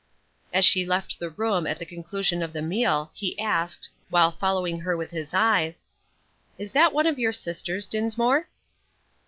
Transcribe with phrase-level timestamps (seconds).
[0.51, 4.79] As she left the room at the conclusion of the meal, he asked, while following
[4.79, 5.83] her with his eyes,
[6.57, 8.49] "Is that one of your sisters, Dinsmore?"